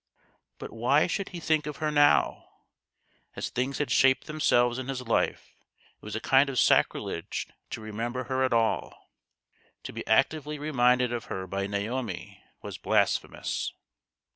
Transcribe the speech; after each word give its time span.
But 0.57 0.73
why 0.73 1.05
should 1.05 1.29
he 1.29 1.39
think 1.39 1.67
of 1.67 1.77
her 1.77 1.91
now? 1.91 2.49
As 3.35 3.49
things 3.51 3.77
had 3.77 3.91
shaped 3.91 4.25
themselves 4.25 4.79
in 4.79 4.87
his 4.87 5.07
life 5.07 5.53
it 5.69 6.01
was 6.03 6.15
a 6.15 6.19
kind 6.19 6.49
of 6.49 6.57
sacrilege 6.57 7.47
to 7.69 7.81
remember 7.81 8.23
her 8.23 8.43
at 8.43 8.51
all. 8.51 9.11
To 9.83 9.93
be 9.93 10.07
actively 10.07 10.57
reminded 10.57 11.13
of 11.13 11.25
her 11.25 11.45
by 11.45 11.67
Naomi 11.67 12.43
was 12.63 12.79
blasphemous. 12.79 13.73